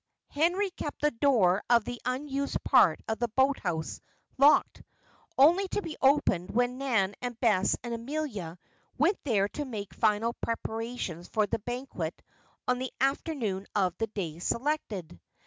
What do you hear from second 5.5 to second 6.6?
to be opened